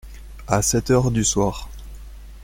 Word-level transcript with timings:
À 0.47 0.63
sept 0.63 0.89
heures 0.89 1.11
du 1.11 1.23
soir. 1.23 1.69